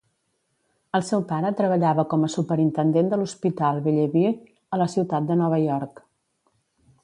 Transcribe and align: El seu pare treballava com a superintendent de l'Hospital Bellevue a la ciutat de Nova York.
El 0.99 1.03
seu 1.09 1.19
pare 1.31 1.51
treballava 1.59 2.05
com 2.15 2.25
a 2.27 2.31
superintendent 2.37 3.11
de 3.13 3.21
l'Hospital 3.21 3.85
Bellevue 3.89 4.33
a 4.77 4.83
la 4.83 4.91
ciutat 4.97 5.29
de 5.33 5.41
Nova 5.45 5.65
York. 5.69 6.05